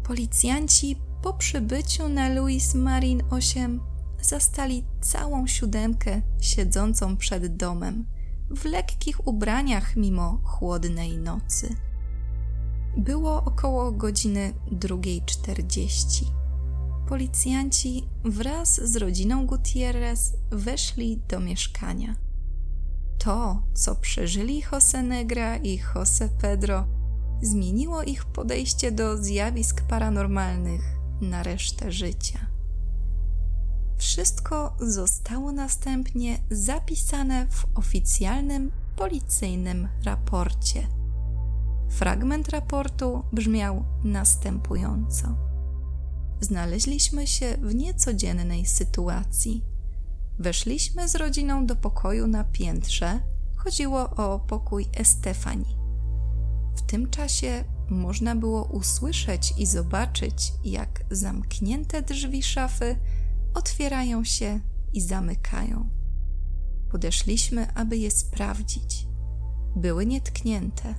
Policjanci 0.04 0.96
po 1.22 1.34
przybyciu 1.34 2.10
na 2.10 2.30
Louis 2.30 2.76
Marin 2.76 3.24
8 3.30 3.80
zastali 4.22 4.86
całą 5.02 5.48
siódemkę 5.48 6.22
siedzącą 6.42 7.18
przed 7.18 7.56
domem, 7.56 8.06
w 8.50 8.66
lekkich 8.66 9.28
ubraniach 9.28 9.96
mimo 9.96 10.42
chłodnej 10.44 11.18
nocy. 11.18 11.76
Było 12.98 13.44
około 13.44 13.92
godziny 13.92 14.54
2.40. 14.72 16.26
Policjanci 17.08 18.08
wraz 18.24 18.90
z 18.90 18.96
rodziną 18.96 19.46
Gutierrez 19.46 20.34
weszli 20.52 21.22
do 21.30 21.40
mieszkania. 21.40 22.16
To, 23.24 23.62
co 23.74 23.96
przeżyli 23.96 24.64
Jose 24.72 25.04
Negra 25.04 25.58
i 25.58 25.80
Jose 25.96 26.30
Pedro, 26.30 26.86
zmieniło 27.42 28.04
ich 28.04 28.26
podejście 28.26 28.92
do 28.92 29.18
zjawisk 29.18 29.82
paranormalnych 29.82 30.82
na 31.22 31.44
resztę 31.44 31.92
życia. 31.92 32.40
Wszystko 33.98 34.76
zostało 34.80 35.52
następnie 35.52 36.40
zapisane 36.52 37.48
w 37.50 37.66
oficjalnym 37.76 38.72
policyjnym 38.96 39.88
raporcie. 40.04 40.88
Fragment 41.90 42.50
raportu 42.50 43.24
brzmiał 43.34 43.86
następująco. 44.04 45.28
Znaleźliśmy 46.42 47.28
się 47.28 47.58
w 47.62 47.76
niecodziennej 47.76 48.66
sytuacji. 48.66 49.73
Weszliśmy 50.40 51.10
z 51.10 51.16
rodziną 51.16 51.66
do 51.66 51.76
pokoju 51.76 52.28
na 52.28 52.44
piętrze. 52.44 53.20
Chodziło 53.56 54.10
o 54.10 54.40
pokój 54.40 54.86
Estefani. 54.94 55.78
W 56.76 56.82
tym 56.82 57.10
czasie 57.10 57.64
można 57.90 58.36
było 58.36 58.64
usłyszeć 58.64 59.54
i 59.58 59.66
zobaczyć, 59.66 60.54
jak 60.64 61.06
zamknięte 61.12 62.02
drzwi 62.02 62.44
szafy 62.44 62.96
otwierają 63.54 64.24
się 64.24 64.60
i 64.94 65.02
zamykają. 65.02 65.90
Podeszliśmy, 66.92 67.74
aby 67.74 67.98
je 67.98 68.12
sprawdzić. 68.12 69.08
Były 69.76 70.06
nietknięte. 70.06 70.96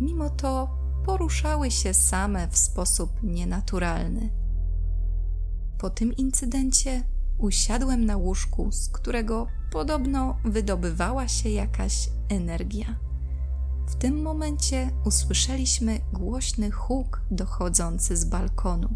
Mimo 0.00 0.30
to 0.30 0.78
poruszały 1.06 1.70
się 1.70 1.94
same 1.94 2.48
w 2.48 2.58
sposób 2.58 3.22
nienaturalny. 3.22 4.30
Po 5.78 5.90
tym 5.90 6.12
incydencie 6.12 7.02
usiadłem 7.40 8.04
na 8.04 8.16
łóżku, 8.16 8.72
z 8.72 8.88
którego 8.88 9.46
podobno 9.72 10.36
wydobywała 10.44 11.28
się 11.28 11.48
jakaś 11.48 12.10
energia. 12.28 12.96
W 13.86 13.94
tym 13.94 14.22
momencie 14.22 14.90
usłyszeliśmy 15.04 15.98
głośny 16.12 16.70
huk 16.70 17.22
dochodzący 17.30 18.16
z 18.16 18.24
balkonu. 18.24 18.94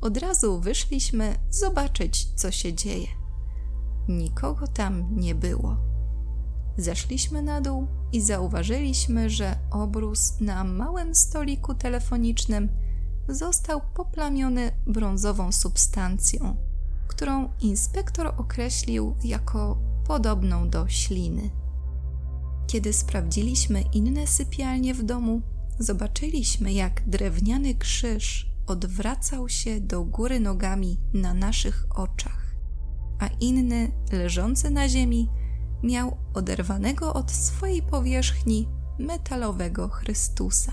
Od 0.00 0.16
razu 0.16 0.60
wyszliśmy 0.60 1.34
zobaczyć, 1.50 2.34
co 2.34 2.50
się 2.50 2.72
dzieje. 2.72 3.08
Nikogo 4.08 4.66
tam 4.66 5.16
nie 5.16 5.34
było. 5.34 5.76
Zeszliśmy 6.76 7.42
na 7.42 7.60
dół 7.60 7.86
i 8.12 8.20
zauważyliśmy, 8.20 9.30
że 9.30 9.56
obrus 9.70 10.40
na 10.40 10.64
małym 10.64 11.14
stoliku 11.14 11.74
telefonicznym 11.74 12.68
został 13.28 13.80
poplamiony 13.94 14.72
brązową 14.86 15.52
substancją, 15.52 16.56
którą 17.12 17.48
inspektor 17.60 18.26
określił 18.36 19.16
jako 19.24 19.78
podobną 20.06 20.70
do 20.70 20.88
śliny. 20.88 21.50
Kiedy 22.66 22.92
sprawdziliśmy 22.92 23.84
inne 23.92 24.26
sypialnie 24.26 24.94
w 24.94 25.02
domu, 25.02 25.42
zobaczyliśmy, 25.78 26.72
jak 26.72 27.08
drewniany 27.08 27.74
krzyż 27.74 28.52
odwracał 28.66 29.48
się 29.48 29.80
do 29.80 30.04
góry 30.04 30.40
nogami 30.40 31.00
na 31.14 31.34
naszych 31.34 31.86
oczach, 31.94 32.54
a 33.18 33.26
inny, 33.40 33.92
leżący 34.12 34.70
na 34.70 34.88
ziemi, 34.88 35.28
miał 35.82 36.16
oderwanego 36.34 37.14
od 37.14 37.30
swojej 37.30 37.82
powierzchni 37.82 38.68
metalowego 38.98 39.88
Chrystusa. 39.88 40.72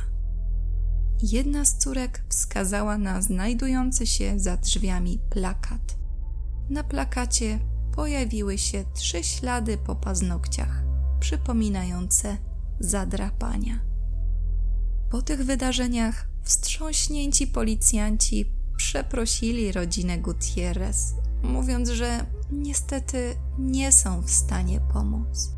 Jedna 1.22 1.66
z 1.66 1.78
córek 1.78 2.24
wskazała 2.30 2.98
na 2.98 3.22
znajdujący 3.22 4.08
się 4.08 4.40
za 4.40 4.58
drzwiami 4.58 5.20
plakat. 5.30 5.98
Na 6.70 6.84
plakacie 6.84 7.60
pojawiły 7.96 8.58
się 8.58 8.86
trzy 8.94 9.24
ślady 9.24 9.78
po 9.78 9.96
paznokciach, 9.96 10.84
przypominające 11.20 12.38
zadrapania. 12.80 13.80
Po 15.10 15.22
tych 15.22 15.46
wydarzeniach 15.46 16.28
wstrząśnięci 16.44 17.48
policjanci 17.48 18.52
przeprosili 18.78 19.72
rodzinę 19.72 20.18
Gutierrez, 20.18 21.14
mówiąc, 21.44 21.90
że 21.90 22.26
niestety 22.52 23.36
nie 23.60 23.92
są 23.92 24.22
w 24.22 24.30
stanie 24.30 24.82
pomóc. 24.94 25.50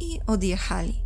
I 0.00 0.20
odjechali. 0.26 1.04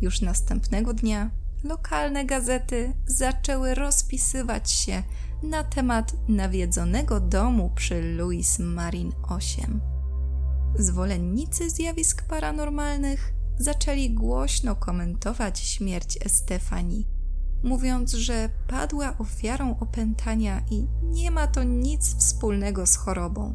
Już 0.00 0.20
następnego 0.20 0.94
dnia 0.94 1.30
lokalne 1.64 2.24
gazety 2.24 2.94
zaczęły 3.06 3.74
rozpisywać 3.74 4.70
się 4.70 5.02
na 5.42 5.64
temat 5.64 6.12
nawiedzonego 6.28 7.20
domu 7.20 7.70
przy 7.74 8.14
Louis 8.16 8.58
Marin 8.58 9.12
8. 9.28 9.80
Zwolennicy 10.78 11.70
zjawisk 11.70 12.22
paranormalnych 12.28 13.32
zaczęli 13.58 14.10
głośno 14.10 14.76
komentować 14.76 15.58
śmierć 15.58 16.18
Estefanii, 16.24 17.06
mówiąc, 17.62 18.12
że 18.12 18.50
padła 18.68 19.18
ofiarą 19.18 19.78
opętania 19.78 20.62
i 20.70 20.86
nie 21.02 21.30
ma 21.30 21.46
to 21.46 21.62
nic 21.62 22.16
wspólnego 22.16 22.86
z 22.86 22.96
chorobą, 22.96 23.54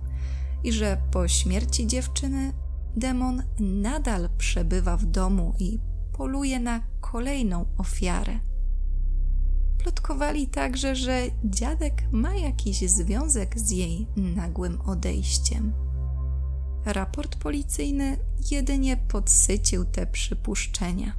i 0.63 0.71
że 0.71 0.97
po 1.11 1.27
śmierci 1.27 1.87
dziewczyny 1.87 2.53
demon 2.95 3.43
nadal 3.59 4.29
przebywa 4.37 4.97
w 4.97 5.05
domu 5.05 5.53
i 5.59 5.79
poluje 6.17 6.59
na 6.59 6.81
kolejną 7.15 7.65
ofiarę. 7.77 8.39
Plotkowali 9.77 10.47
także, 10.47 10.95
że 10.95 11.21
dziadek 11.43 12.03
ma 12.11 12.35
jakiś 12.35 12.89
związek 12.89 13.59
z 13.59 13.71
jej 13.71 14.07
nagłym 14.15 14.81
odejściem. 14.81 15.73
Raport 16.85 17.35
policyjny 17.35 18.17
jedynie 18.51 18.97
podsycił 18.97 19.85
te 19.85 20.07
przypuszczenia. 20.07 21.15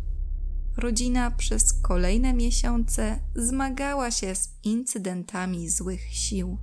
Rodzina 0.77 1.31
przez 1.31 1.73
kolejne 1.73 2.35
miesiące 2.35 3.19
zmagała 3.37 4.11
się 4.11 4.35
z 4.35 4.49
incydentami 4.65 5.71
złych 5.71 6.03
sił. 6.15 6.59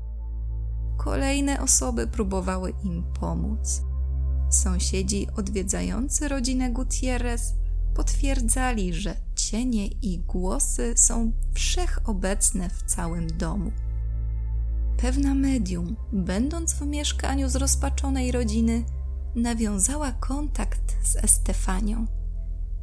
Kolejne 0.97 1.61
osoby 1.61 2.07
próbowały 2.07 2.73
im 2.83 3.03
pomóc. 3.19 3.81
Sąsiedzi 4.49 5.27
odwiedzający 5.37 6.27
rodzinę 6.27 6.71
Gutierrez 6.71 7.62
potwierdzali, 7.95 8.93
że 8.93 9.15
cienie 9.35 9.87
i 9.87 10.19
głosy 10.19 10.93
są 10.97 11.31
wszechobecne 11.53 12.69
w 12.69 12.83
całym 12.83 13.27
domu. 13.27 13.71
Pewna 14.97 15.35
medium, 15.35 15.95
będąc 16.11 16.73
w 16.73 16.87
mieszkaniu 16.87 17.49
zrozpaczonej 17.49 18.31
rodziny, 18.31 18.83
nawiązała 19.35 20.11
kontakt 20.11 20.95
z 21.03 21.15
Estefanią. 21.15 22.07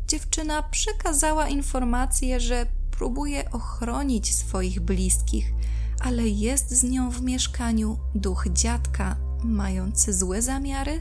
Dziewczyna 0.09 0.63
przekazała 0.63 1.49
informację, 1.49 2.41
że 2.41 2.67
próbuje 2.91 3.51
ochronić 3.51 4.35
swoich 4.35 4.81
bliskich, 4.81 5.53
ale 6.01 6.29
jest 6.29 6.71
z 6.71 6.83
nią 6.83 7.11
w 7.11 7.23
mieszkaniu 7.23 7.99
duch 8.15 8.47
dziadka, 8.53 9.17
mający 9.45 10.13
złe 10.13 10.43
zamiary 10.43 11.01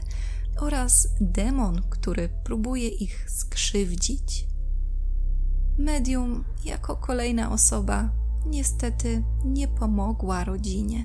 oraz 0.60 1.08
demon, 1.20 1.82
który 1.90 2.28
próbuje 2.44 2.88
ich 2.88 3.30
skrzywdzić. 3.30 4.46
Medium, 5.78 6.44
jako 6.64 6.96
kolejna 6.96 7.52
osoba, 7.52 8.10
niestety 8.46 9.22
nie 9.44 9.68
pomogła 9.68 10.44
rodzinie. 10.44 11.04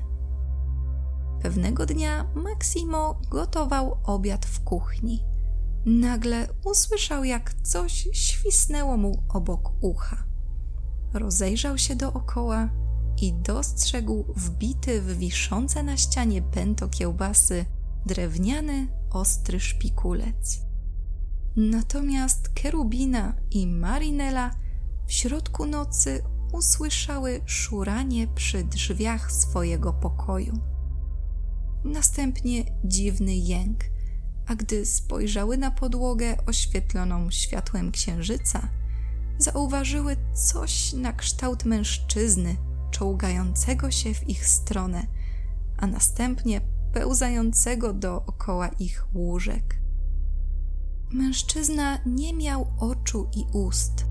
Pewnego 1.41 1.85
dnia 1.85 2.25
Maksimo 2.35 3.21
gotował 3.29 3.97
obiad 4.03 4.45
w 4.45 4.63
kuchni. 4.63 5.23
Nagle 5.85 6.47
usłyszał, 6.65 7.23
jak 7.23 7.53
coś 7.53 8.07
świsnęło 8.13 8.97
mu 8.97 9.23
obok 9.29 9.71
ucha. 9.81 10.23
Rozejrzał 11.13 11.77
się 11.77 11.95
dookoła 11.95 12.69
i 13.21 13.33
dostrzegł 13.33 14.25
wbity 14.35 15.01
w 15.01 15.17
wiszące 15.17 15.83
na 15.83 15.97
ścianie 15.97 16.41
pęto 16.41 16.87
kiełbasy 16.87 17.65
drewniany, 18.05 18.87
ostry 19.15 19.59
szpikulec. 19.59 20.61
Natomiast 21.55 22.49
Kerubina 22.49 23.33
i 23.51 23.67
Marinela 23.67 24.51
w 25.07 25.13
środku 25.13 25.65
nocy 25.65 26.23
usłyszały 26.53 27.41
szuranie 27.45 28.27
przy 28.27 28.63
drzwiach 28.63 29.31
swojego 29.31 29.93
pokoju. 29.93 30.53
Następnie 31.83 32.63
dziwny 32.83 33.35
jęk, 33.35 33.83
a 34.47 34.55
gdy 34.55 34.85
spojrzały 34.85 35.57
na 35.57 35.71
podłogę 35.71 36.37
oświetloną 36.45 37.31
światłem 37.31 37.91
księżyca, 37.91 38.69
zauważyły 39.37 40.15
coś 40.33 40.93
na 40.93 41.13
kształt 41.13 41.65
mężczyzny 41.65 42.57
czołgającego 42.91 43.91
się 43.91 44.13
w 44.13 44.29
ich 44.29 44.47
stronę, 44.47 45.07
a 45.77 45.87
następnie 45.87 46.74
pełzającego 46.95 47.93
dookoła 47.93 48.67
ich 48.67 49.05
łóżek. 49.13 49.79
Mężczyzna 51.11 51.99
nie 52.05 52.33
miał 52.33 52.67
oczu 52.79 53.29
i 53.35 53.45
ust. 53.53 54.05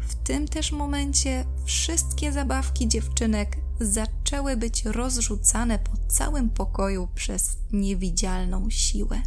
W 0.00 0.14
tym 0.14 0.48
też 0.48 0.72
momencie 0.72 1.44
wszystkie 1.64 2.32
zabawki 2.32 2.88
dziewczynek 2.88 3.56
zaczęły 3.80 4.56
być 4.56 4.84
rozrzucane 4.84 5.78
po 5.78 5.92
całym 6.08 6.50
pokoju 6.50 7.08
przez 7.14 7.56
niewidzialną 7.72 8.70
siłę. 8.70 9.22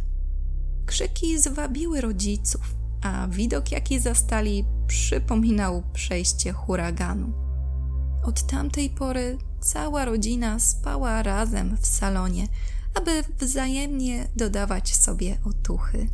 Krzyki 0.86 1.38
zwabiły 1.38 2.00
rodziców, 2.00 2.74
a 3.02 3.28
widok, 3.28 3.72
jaki 3.72 4.00
zastali, 4.00 4.64
przypominał 4.86 5.82
przejście 5.92 6.52
huraganu. 6.52 7.32
Od 8.24 8.46
tamtej 8.46 8.90
pory 8.90 9.38
cała 9.60 10.04
rodzina 10.04 10.58
spała 10.58 11.22
razem 11.22 11.76
w 11.80 11.86
salonie, 11.86 12.48
aby 12.96 13.24
wzajemnie 13.38 14.28
dodawać 14.36 14.96
sobie 14.96 15.38
otuchy. 15.44 16.08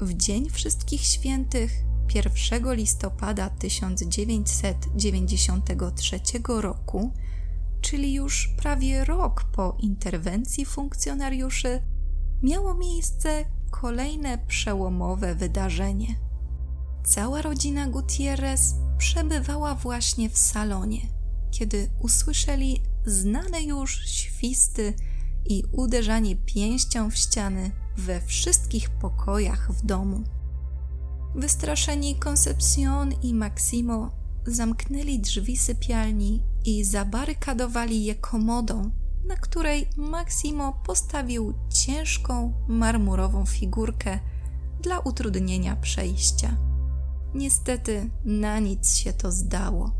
W 0.00 0.14
Dzień 0.14 0.50
Wszystkich 0.50 1.00
Świętych 1.00 1.72
1 2.14 2.74
listopada 2.74 3.50
1993 3.50 6.20
roku, 6.48 7.12
czyli 7.80 8.14
już 8.14 8.54
prawie 8.56 9.04
rok 9.04 9.44
po 9.44 9.76
interwencji 9.80 10.66
funkcjonariuszy, 10.66 11.82
miało 12.42 12.74
miejsce 12.74 13.44
kolejne 13.70 14.38
przełomowe 14.38 15.34
wydarzenie. 15.34 16.18
Cała 17.04 17.42
rodzina 17.42 17.88
Gutierrez 17.88 18.74
przebywała 18.98 19.74
właśnie 19.74 20.30
w 20.30 20.38
salonie, 20.38 21.00
kiedy 21.50 21.90
usłyszeli 22.00 22.82
znane 23.06 23.62
już 23.62 24.06
świsty 24.06 24.94
i 25.48 25.62
uderzanie 25.72 26.36
pięścią 26.36 27.10
w 27.10 27.16
ściany 27.16 27.70
we 27.96 28.20
wszystkich 28.20 28.90
pokojach 28.90 29.72
w 29.72 29.86
domu. 29.86 30.22
Wystraszeni 31.34 32.16
Concepcion 32.16 33.12
i 33.22 33.34
Maximo 33.34 34.10
zamknęli 34.46 35.18
drzwi 35.18 35.56
sypialni 35.56 36.42
i 36.64 36.84
zabarykadowali 36.84 38.04
je 38.04 38.14
komodą, 38.14 38.90
na 39.24 39.36
której 39.36 39.88
Maximo 39.96 40.82
postawił 40.86 41.54
ciężką 41.70 42.52
marmurową 42.68 43.46
figurkę 43.46 44.20
dla 44.82 44.98
utrudnienia 44.98 45.76
przejścia. 45.76 46.56
Niestety 47.34 48.10
na 48.24 48.58
nic 48.58 48.96
się 48.96 49.12
to 49.12 49.32
zdało. 49.32 49.92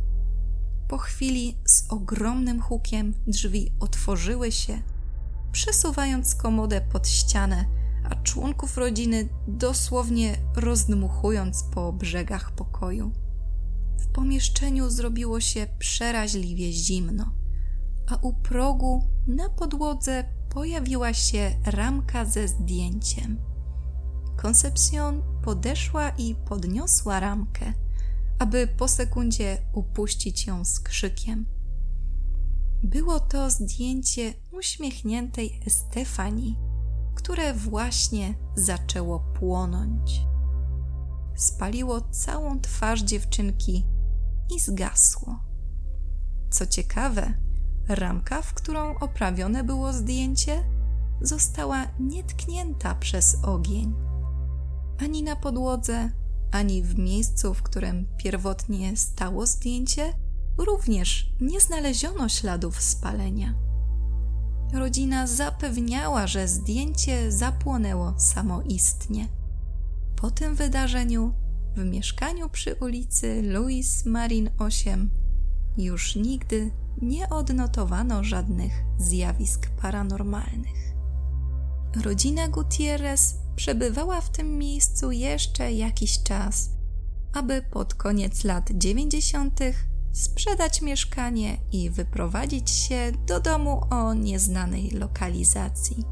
Po 0.89 0.99
chwili 0.99 1.57
z 1.65 1.85
ogromnym 1.89 2.61
hukiem 2.61 3.15
drzwi 3.27 3.73
otworzyły 3.81 4.53
się, 4.53 4.83
przesuwając 5.53 6.35
komodę 6.35 6.81
pod 6.81 7.09
ścianę, 7.09 7.65
a 8.11 8.15
członków 8.15 8.77
rodziny 8.77 9.29
dosłownie 9.49 10.37
rozdmuchując 10.57 11.63
po 11.63 11.93
brzegach 11.93 12.53
pokoju. 12.53 13.13
W 13.99 14.07
pomieszczeniu 14.07 14.91
zrobiło 14.91 15.41
się 15.41 15.67
przeraźliwie 15.79 16.73
zimno, 16.73 17.33
a 18.11 18.17
u 18.17 18.33
progu 18.33 19.09
na 19.27 19.49
podłodze 19.49 20.25
pojawiła 20.51 21.15
się 21.15 21.51
ramka 21.65 22.25
ze 22.25 22.49
zdjęciem. 22.49 23.39
Koncepcjon 24.37 25.23
podeszła 25.45 26.11
i 26.11 26.35
podniosła 26.35 27.21
ramkę, 27.21 27.73
aby 28.39 28.67
po 28.67 28.89
sekundzie 28.89 29.59
upuścić 29.73 30.47
ją 30.47 30.65
z 30.65 30.81
krzykiem. 30.81 31.58
Było 32.83 33.21
to 33.21 33.51
zdjęcie 33.51 34.35
uśmiechniętej 34.53 35.61
Estefanii, 35.67 36.59
które 37.15 37.55
właśnie 37.55 38.35
zaczęło 38.57 39.21
płonąć. 39.21 40.21
Spaliło 41.37 42.01
całą 42.01 42.61
twarz 42.61 43.03
dziewczynki 43.03 43.85
i 44.57 44.61
zgasło. 44.61 45.39
Co 46.51 46.67
ciekawe, 46.67 47.35
ramka, 47.89 48.43
w 48.43 48.55
którą 48.55 48.99
oprawione 48.99 49.65
było 49.65 49.93
zdjęcie, 49.93 50.65
została 51.21 51.87
nietknięta 52.01 52.95
przez 52.95 53.37
ogień. 53.43 53.95
Ani 54.99 55.23
na 55.23 55.37
podłodze, 55.37 56.11
ani 56.51 56.83
w 56.83 56.99
miejscu, 56.99 57.55
w 57.55 57.63
którym 57.63 58.07
pierwotnie 58.17 58.97
stało 58.97 59.47
zdjęcie, 59.47 60.15
również 60.59 61.33
nie 61.41 61.61
znaleziono 61.61 62.29
śladów 62.29 62.83
spalenia. 62.83 63.55
Rodzina 64.73 65.27
zapewniała, 65.27 66.27
że 66.27 66.49
zdjęcie 66.49 67.33
zapłonęło 67.33 68.15
samoistnie. 68.19 69.29
Po 70.17 70.31
tym 70.31 70.55
wydarzeniu 70.55 71.35
w 71.77 71.85
mieszkaniu 71.85 72.49
przy 72.49 72.75
ulicy 72.75 73.43
Louis 73.43 74.07
Marin 74.07 74.51
8 74.59 75.11
już 75.79 76.17
nigdy 76.17 76.71
nie 77.03 77.29
odnotowano 77.29 78.25
żadnych 78.25 78.73
zjawisk 78.99 79.71
paranormalnych. 79.83 80.95
Rodzina 82.05 82.49
Gutierrez 82.49 83.35
przebywała 83.57 84.21
w 84.21 84.31
tym 84.31 84.59
miejscu 84.59 85.13
jeszcze 85.13 85.73
jakiś 85.73 86.23
czas, 86.23 86.71
aby 87.33 87.63
pod 87.63 87.95
koniec 87.95 88.45
lat 88.45 88.71
90. 88.75 89.61
sprzedać 90.13 90.83
mieszkanie 90.83 91.57
i 91.73 91.91
wyprowadzić 91.91 92.71
się 92.71 93.13
do 93.27 93.41
domu 93.41 93.81
o 93.91 94.15
nieznanej 94.15 94.91
lokalizacji. 94.91 96.05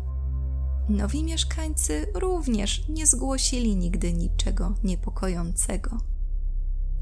Nowi 0.89 1.25
mieszkańcy 1.25 2.07
również 2.15 2.89
nie 2.89 3.07
zgłosili 3.07 3.77
nigdy 3.77 4.13
niczego 4.13 4.75
niepokojącego. 4.85 5.99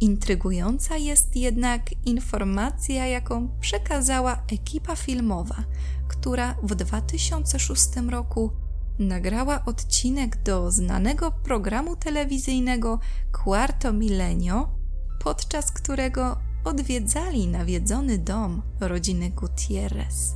Intrygująca 0.00 0.96
jest 0.96 1.36
jednak 1.36 2.06
informacja, 2.06 3.06
jaką 3.06 3.48
przekazała 3.60 4.42
ekipa 4.52 4.96
filmowa, 4.96 5.64
która 6.08 6.54
w 6.62 6.74
2006 6.74 7.88
roku 8.10 8.50
nagrała 8.98 9.64
odcinek 9.64 10.42
do 10.42 10.70
znanego 10.70 11.32
programu 11.32 11.96
telewizyjnego 11.96 12.98
Quarto 13.32 13.92
Milenio, 13.92 14.68
podczas 15.24 15.72
którego 15.72 16.38
odwiedzali 16.64 17.48
nawiedzony 17.48 18.18
dom 18.18 18.62
rodziny 18.80 19.30
Gutierrez. 19.30 20.34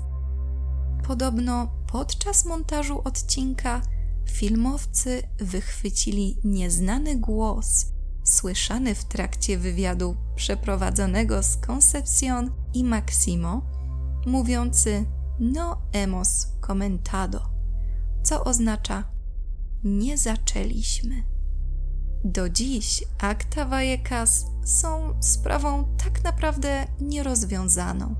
Podobno 1.06 1.72
podczas 1.92 2.44
montażu 2.44 3.00
odcinka 3.04 3.82
filmowcy 4.30 5.22
wychwycili 5.38 6.38
nieznany 6.44 7.16
głos, 7.16 7.86
słyszany 8.24 8.94
w 8.94 9.04
trakcie 9.04 9.58
wywiadu 9.58 10.16
przeprowadzonego 10.36 11.42
z 11.42 11.56
Concepcion 11.56 12.50
i 12.74 12.84
Maximo, 12.84 13.62
mówiący 14.26 15.04
no 15.40 15.82
hemos 15.92 16.46
comentado 16.60 17.58
co 18.28 18.44
oznacza 18.44 19.04
nie 19.84 20.18
zaczęliśmy. 20.18 21.37
Do 22.24 22.48
dziś 22.48 23.04
akta 23.18 23.64
Vallecas 23.64 24.46
są 24.64 25.14
sprawą 25.20 25.96
tak 26.04 26.24
naprawdę 26.24 26.86
nierozwiązaną. 27.00 28.14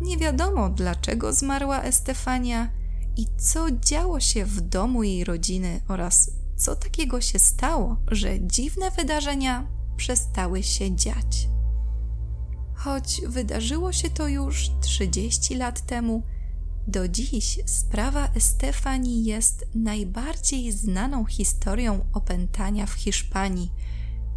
Nie 0.00 0.16
wiadomo, 0.18 0.70
dlaczego 0.70 1.32
zmarła 1.32 1.82
Estefania 1.82 2.72
i 3.16 3.26
co 3.38 3.70
działo 3.70 4.20
się 4.20 4.44
w 4.44 4.60
domu 4.60 5.02
jej 5.02 5.24
rodziny 5.24 5.80
oraz 5.88 6.30
co 6.56 6.76
takiego 6.76 7.20
się 7.20 7.38
stało, 7.38 7.96
że 8.10 8.40
dziwne 8.40 8.90
wydarzenia 8.90 9.66
przestały 9.96 10.62
się 10.62 10.96
dziać. 10.96 11.48
Choć 12.74 13.20
wydarzyło 13.26 13.92
się 13.92 14.10
to 14.10 14.28
już 14.28 14.70
30 14.80 15.54
lat 15.54 15.86
temu, 15.86 16.22
do 16.86 17.08
dziś 17.08 17.58
sprawa 17.66 18.28
Estefanii 18.34 19.24
jest 19.24 19.66
najbardziej 19.74 20.72
znaną 20.72 21.24
historią 21.24 22.04
opętania 22.12 22.86
w 22.86 22.92
Hiszpanii 22.92 23.70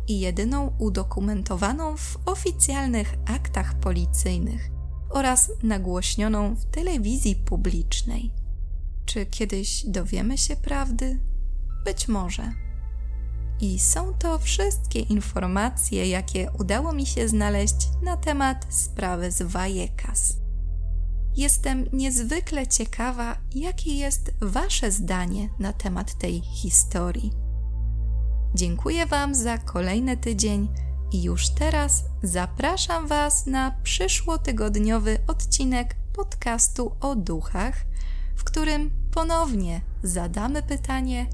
i 0.07 0.19
jedyną 0.19 0.75
udokumentowaną 0.79 1.97
w 1.97 2.17
oficjalnych 2.25 3.15
aktach 3.25 3.79
policyjnych 3.79 4.69
oraz 5.10 5.51
nagłośnioną 5.63 6.55
w 6.55 6.65
telewizji 6.65 7.36
publicznej. 7.36 8.31
Czy 9.05 9.25
kiedyś 9.25 9.86
dowiemy 9.86 10.38
się 10.38 10.55
prawdy? 10.55 11.19
Być 11.86 12.07
może. 12.07 12.53
I 13.60 13.79
są 13.79 14.13
to 14.13 14.39
wszystkie 14.39 14.99
informacje, 14.99 16.10
jakie 16.10 16.51
udało 16.60 16.93
mi 16.93 17.05
się 17.05 17.27
znaleźć 17.27 17.75
na 18.03 18.17
temat 18.17 18.65
sprawy 18.69 19.31
z 19.31 19.41
Vallecas. 19.41 20.46
Jestem 21.38 21.86
niezwykle 21.93 22.67
ciekawa, 22.67 23.38
jakie 23.56 23.95
jest 23.95 24.32
Wasze 24.41 24.91
zdanie 24.91 25.50
na 25.60 25.73
temat 25.73 26.17
tej 26.17 26.41
historii. 26.41 27.32
Dziękuję 28.56 29.06
Wam 29.06 29.36
za 29.36 29.58
kolejny 29.58 30.17
tydzień 30.17 30.67
i 31.12 31.23
już 31.23 31.50
teraz 31.50 32.04
zapraszam 32.23 33.08
Was 33.08 33.45
na 33.45 33.71
przyszłotygodniowy 33.84 35.17
odcinek 35.28 35.95
podcastu 36.13 36.95
o 37.00 37.15
duchach, 37.15 37.86
w 38.36 38.43
którym 38.43 38.91
ponownie 39.12 39.82
zadamy 40.04 40.63
pytanie, 40.63 41.28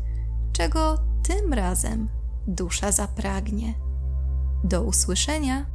czego 0.54 0.98
tym 1.24 1.54
razem 1.54 2.10
dusza 2.48 2.92
zapragnie. 2.92 3.74
Do 4.64 4.84
usłyszenia! 4.84 5.73